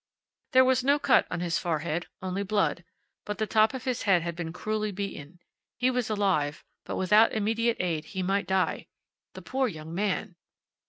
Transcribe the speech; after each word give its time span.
There 0.53 0.65
was 0.65 0.83
no 0.83 0.97
cut 0.97 1.27
on 1.29 1.41
his 1.41 1.59
forehead, 1.59 2.07
only 2.23 2.41
blood; 2.41 2.83
but 3.23 3.37
the 3.37 3.45
top 3.45 3.75
of 3.75 3.83
his 3.83 4.01
head 4.01 4.23
had 4.23 4.35
been 4.35 4.51
cruelly 4.51 4.91
beaten. 4.91 5.37
He 5.77 5.91
was 5.91 6.09
alive, 6.09 6.63
but 6.85 6.95
without 6.95 7.33
immediate 7.33 7.77
aid 7.79 8.05
he 8.05 8.23
might 8.23 8.47
die. 8.47 8.87
The 9.35 9.43
poor 9.43 9.67
young 9.67 9.93
man! 9.93 10.37